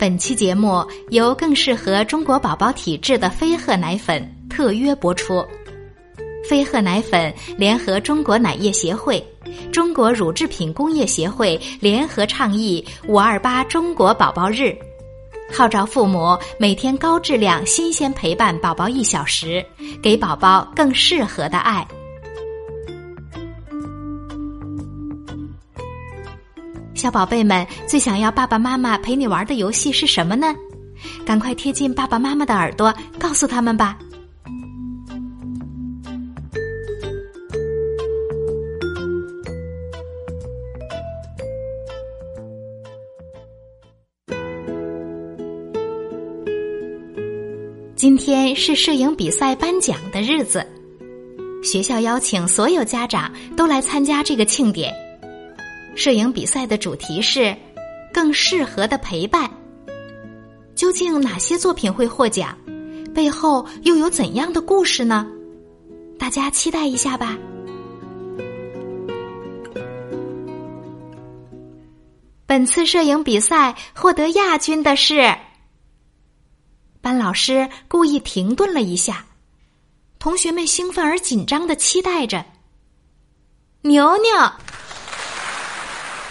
[0.00, 5.46] 本期节目由更适合中国宝宝体质的飞鹤奶粉特约播出。
[6.48, 9.22] 飞鹤奶粉联合中国奶业协会、
[9.70, 14.74] 中国乳制品工业协会联合倡议“五二八中国宝宝日”，
[15.52, 19.62] 号召父母每天高质量、新鲜陪伴宝宝一小时，
[20.02, 21.86] 给宝宝更适合的爱。
[27.00, 30.54] 小宝贝们最想要爸爸妈妈陪你玩的游戏是什么呢？
[31.24, 33.96] 赶快贴近爸爸妈妈的耳朵，告诉他们吧。
[47.96, 50.62] 今天是摄影比赛颁奖的日子，
[51.64, 54.94] 学校邀请所有家长都来参加这个庆典。
[55.94, 57.56] 摄影比赛的主题是
[58.12, 59.50] “更适合的陪伴”。
[60.74, 62.56] 究竟哪些作品会获奖？
[63.14, 65.26] 背后又有怎样的故事呢？
[66.18, 67.36] 大家期待一下吧。
[72.46, 75.36] 本次摄影比赛获得亚军的是。
[77.00, 79.24] 班老师故意停顿了一下，
[80.18, 82.44] 同学们兴奋而紧张的期待着。
[83.82, 84.30] 牛牛，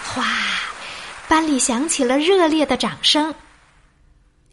[0.09, 0.25] 哗！
[1.27, 3.33] 班里响起了热烈的掌声。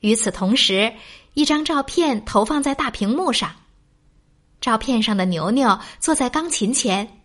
[0.00, 0.92] 与此同时，
[1.32, 3.50] 一张照片投放在大屏幕上，
[4.60, 7.22] 照片上的牛牛坐在钢琴前，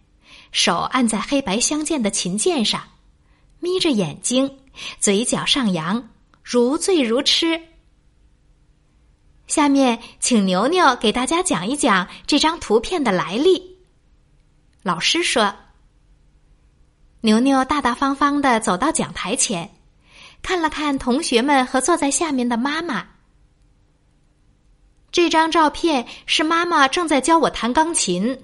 [0.53, 2.81] 手按在黑白相间的琴键上，
[3.59, 4.59] 眯着眼睛，
[4.99, 6.09] 嘴角上扬，
[6.41, 7.61] 如醉如痴。
[9.47, 13.77] 下面，请牛牛给大家讲一讲这张图片的来历。
[14.81, 15.53] 老师说
[17.23, 19.69] ：“牛牛大大方方的走到讲台前，
[20.41, 23.05] 看了看同学们和坐在下面的妈妈。
[25.11, 28.43] 这张照片是妈妈正在教我弹钢琴。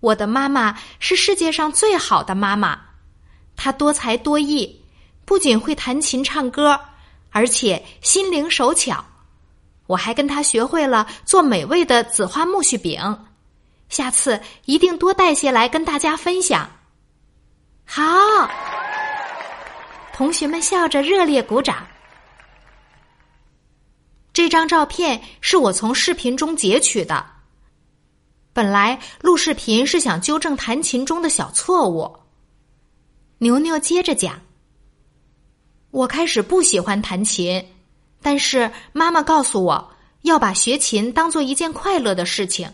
[0.00, 2.76] 我的妈妈是世界上最好的妈妈，
[3.54, 4.84] 她多才多艺，
[5.24, 6.80] 不仅会弹琴唱歌，
[7.30, 9.04] 而且心灵手巧。”
[9.86, 13.26] 我还跟她学会了做美味的紫花苜蓿饼，
[13.88, 16.68] 下次一定多带些来跟大家分享。
[17.92, 18.48] 好，
[20.12, 21.84] 同学们笑着热烈鼓掌。
[24.32, 27.26] 这张照片是我从视频中截取的。
[28.52, 32.16] 本来录视频是想纠正弹琴中的小错误。
[33.38, 34.40] 牛牛接着讲
[35.90, 37.60] ：“我开始不喜欢弹琴。”
[38.22, 39.92] 但是妈妈告诉我
[40.22, 42.70] 要把学琴当做一件快乐的事情，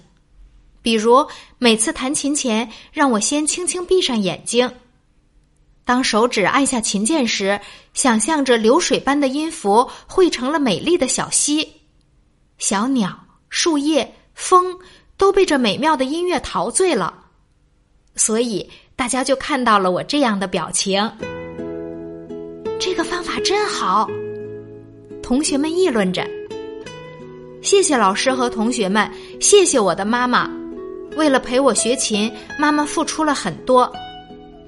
[0.82, 1.26] 比如
[1.56, 4.71] 每次弹琴前，让我先轻轻闭上眼睛。
[5.87, 7.59] 当手指按下琴键时，
[7.95, 11.67] 想象着流水般的音符汇成了美丽的小溪，
[12.59, 13.17] 小鸟、
[13.49, 14.77] 树叶、风
[15.17, 17.15] 都被这美妙的音乐陶醉了，
[18.17, 21.09] 所以大家就看到了我这样的表情。
[22.81, 24.11] 这个方法真好。
[25.23, 26.29] 同学们议论着
[27.63, 29.09] ：“谢谢老师和同学们，
[29.41, 30.51] 谢谢我的妈妈，
[31.17, 33.91] 为了陪我学琴，妈妈付出了很多。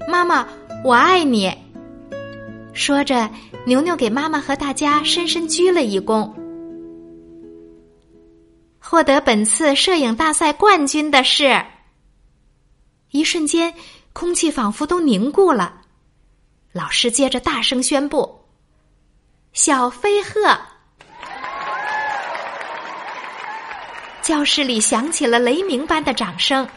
[0.07, 0.47] 妈妈，
[0.83, 1.55] 我爱你。”
[2.73, 3.29] 说着，
[3.65, 6.31] 牛牛给妈妈和大家深深鞠了一躬。
[8.79, 11.63] 获得本次摄影大赛冠军的是，
[13.11, 13.73] 一瞬间，
[14.13, 15.81] 空气仿佛都凝固了。
[16.71, 18.39] 老师接着大声宣布。
[19.51, 20.57] 小飞鹤，
[24.21, 26.67] 教室里响起了雷鸣般的掌声。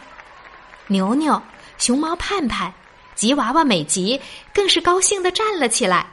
[0.88, 1.40] 牛牛、
[1.78, 2.72] 熊猫盼盼、
[3.22, 4.20] 吉娃娃美吉
[4.52, 6.04] 更是高兴的站了起来。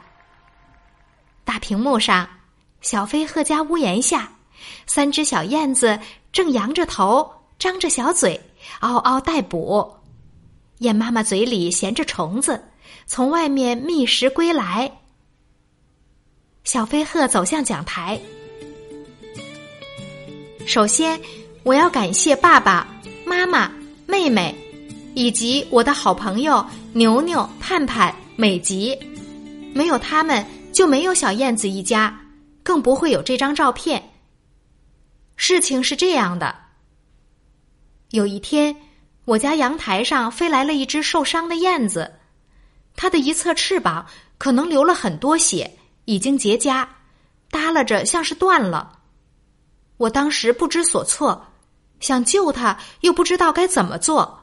[1.44, 2.28] 大屏幕上，
[2.82, 4.32] 小飞鹤家屋檐下，
[4.86, 5.98] 三只小燕子
[6.30, 7.28] 正扬着头，
[7.58, 8.40] 张着小嘴，
[8.78, 9.92] 嗷嗷待哺。
[10.78, 12.64] 燕妈妈嘴里衔着虫子，
[13.08, 14.92] 从外面觅食归来。
[16.62, 18.20] 小飞鹤走向讲台。
[20.64, 21.20] 首先，
[21.64, 22.86] 我要感谢爸爸
[23.26, 23.68] 妈妈、
[24.06, 24.54] 妹妹，
[25.16, 28.98] 以及我的好朋友牛牛、盼盼、美吉。
[29.72, 32.20] 没有他们，就没有小燕子一家，
[32.64, 34.10] 更不会有这张照片。
[35.36, 36.54] 事情是这样的：
[38.10, 38.74] 有一天，
[39.24, 42.12] 我家阳台上飞来了一只受伤的燕子，
[42.96, 44.04] 它的一侧翅膀
[44.36, 45.70] 可能流了很多血。
[46.06, 46.84] 已经结痂，
[47.50, 48.98] 耷拉着，像是断了。
[49.96, 51.46] 我当时不知所措，
[52.00, 54.39] 想救它，又不知道该怎么做。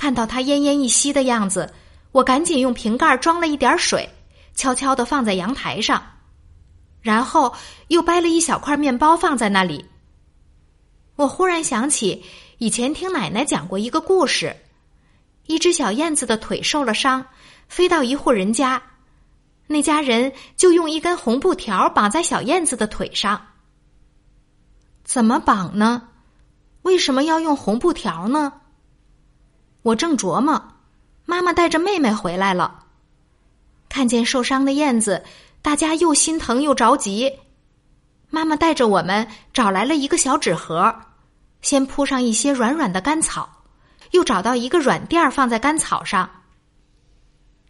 [0.00, 1.74] 看到他奄奄一息的样子，
[2.10, 4.08] 我赶紧用瓶盖装了一点水，
[4.54, 6.02] 悄悄的放在阳台上。
[7.02, 7.54] 然后
[7.88, 9.84] 又掰了一小块面包放在那里。
[11.16, 12.24] 我忽然想起
[12.56, 14.56] 以前听奶奶讲过一个故事：
[15.46, 17.26] 一只小燕子的腿受了伤，
[17.68, 18.82] 飞到一户人家，
[19.66, 23.48] 那家人就用一根红布条绑在小燕子的腿上。
[25.04, 26.08] 怎么绑呢？
[26.80, 28.54] 为什么要用红布条呢？
[29.82, 30.62] 我正琢磨，
[31.24, 32.84] 妈妈带着妹妹回来了，
[33.88, 35.24] 看见受伤的燕子，
[35.62, 37.32] 大家又心疼又着急。
[38.28, 40.94] 妈妈带着我们找来了一个小纸盒，
[41.62, 43.48] 先铺上一些软软的干草，
[44.10, 46.28] 又找到一个软垫儿放在干草上，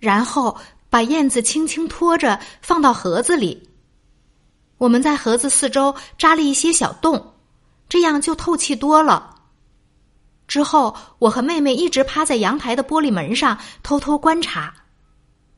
[0.00, 0.58] 然后
[0.90, 3.70] 把燕子轻轻拖着放到盒子里。
[4.78, 7.34] 我们在盒子四周扎了一些小洞，
[7.88, 9.36] 这样就透气多了。
[10.50, 14.74] 之后，我和妹妹一直趴在阳台的玻璃门上偷偷观察，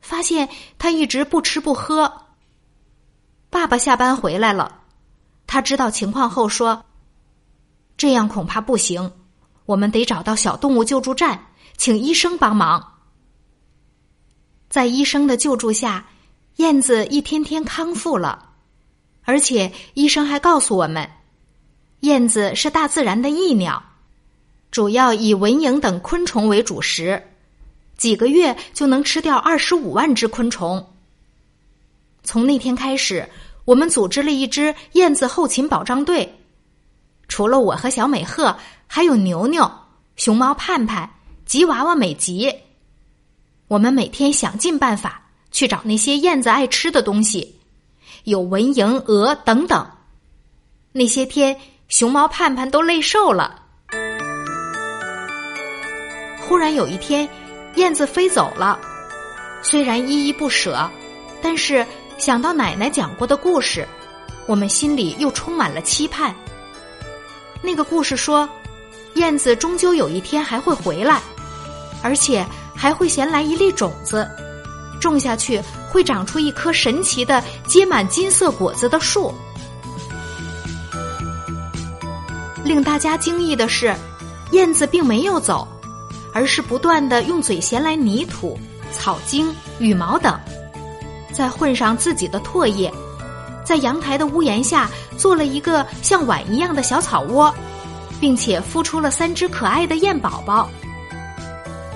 [0.02, 2.26] 发现他一直不吃不喝。
[3.48, 4.82] 爸爸下班回来了，
[5.46, 6.84] 他知道情况后说
[7.96, 9.10] ：“这样恐怕不行，
[9.64, 11.46] 我们得找到小动物救助站，
[11.78, 12.98] 请医生帮忙。”
[14.68, 16.04] 在医生的救助下，
[16.56, 18.50] 燕子一天天康复了，
[19.22, 21.10] 而且医生还告诉我们，
[22.00, 23.82] 燕子是大自然的益鸟。
[24.72, 27.22] 主要以蚊蝇等昆虫为主食，
[27.98, 30.84] 几个月就能吃掉二十五万只昆虫。
[32.24, 33.28] 从那天开始，
[33.66, 36.38] 我们组织了一支燕子后勤保障队，
[37.28, 39.70] 除了我和小美鹤，还有牛牛、
[40.16, 41.08] 熊猫盼盼、
[41.44, 42.50] 吉娃娃美吉。
[43.68, 47.56] 我们每天想尽办法去找那些燕子爱吃的东西，
[48.24, 49.86] 有蚊蝇、蛾等等。
[50.92, 53.61] 那些天，熊猫盼盼都累瘦了。
[56.52, 57.26] 忽然有一天，
[57.76, 58.78] 燕子飞走了。
[59.62, 60.86] 虽然依依不舍，
[61.40, 61.84] 但是
[62.18, 63.88] 想到奶奶讲过的故事，
[64.44, 66.36] 我们心里又充满了期盼。
[67.62, 68.46] 那个故事说，
[69.14, 71.22] 燕子终究有一天还会回来，
[72.02, 72.44] 而且
[72.76, 74.28] 还会衔来一粒种子，
[75.00, 75.58] 种下去
[75.88, 79.32] 会长出一棵神奇的结满金色果子的树。
[82.62, 83.96] 令大家惊异的是，
[84.50, 85.66] 燕子并没有走。
[86.32, 88.58] 而是不断的用嘴衔来泥土、
[88.90, 90.38] 草茎、羽毛等，
[91.32, 92.92] 再混上自己的唾液，
[93.64, 97.54] 在阳台的屋檐下做了一个像碗一样的小草窝，
[98.20, 100.68] 并且孵出了三只可爱的燕宝宝。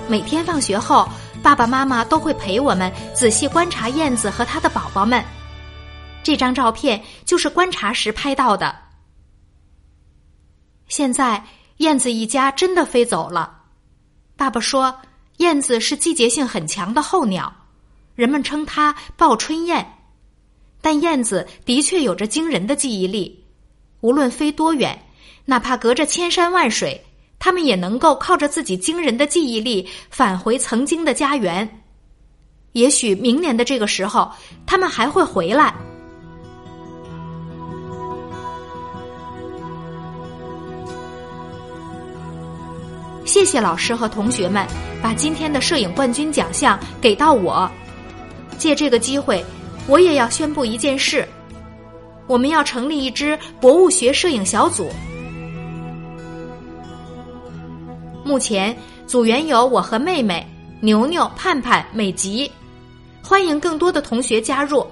[0.07, 1.07] 每天放学后，
[1.43, 5.23] 爸爸妈妈都会陪我们仔细观察燕子和它的宝宝们。
[6.23, 8.75] 这张照片就是观察时拍到的。
[10.87, 11.43] 现在，
[11.77, 13.56] 燕子一家真的飞走了。
[14.37, 14.95] 爸爸说
[15.37, 17.51] ：“燕子是季节性很强的候鸟，
[18.13, 19.95] 人们称它‘报春燕’。
[20.79, 23.43] 但燕子的确有着惊人的记忆力，
[24.01, 24.97] 无论飞多远，
[25.45, 27.03] 哪怕隔着千山万水，
[27.39, 31.83] 它们也能够靠着自己惊人的记忆力返回曾经的家园。
[32.73, 34.31] 也许明年的这个时候，
[34.67, 35.73] 它们还会回来。”
[43.27, 44.65] 谢谢老师和同学们
[45.01, 47.69] 把今天的摄影冠军奖项给到我。
[48.57, 49.43] 借这个机会，
[49.85, 51.27] 我也要宣布一件事：
[52.25, 54.89] 我们要成立一支博物学摄影小组。
[58.23, 58.75] 目前
[59.05, 60.47] 组员有我和妹妹
[60.79, 62.49] 牛牛、盼盼、美吉，
[63.21, 64.87] 欢迎更多的同学加入。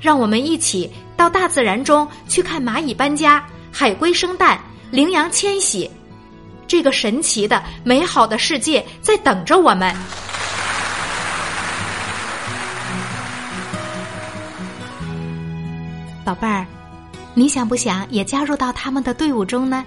[0.00, 4.60] 让我们一起到大自然中去看蚂蚁搬家、海龟生蛋、
[4.92, 5.90] 羚羊迁徙。
[6.72, 9.94] 这个神奇的、美好的世界在等着我们，
[16.24, 16.64] 宝贝儿，
[17.34, 19.84] 你想不想也加入到他们的队伍中呢？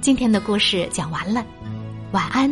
[0.00, 1.44] 今天的故事讲完了，
[2.12, 2.50] 晚安。